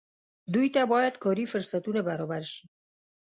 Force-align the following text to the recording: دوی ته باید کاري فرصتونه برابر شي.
دوی 0.53 0.67
ته 0.75 0.81
باید 0.91 1.15
کاري 1.23 1.45
فرصتونه 1.53 1.99
برابر 2.09 2.43
شي. 2.53 2.63